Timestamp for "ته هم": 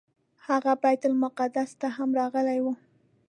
1.81-2.09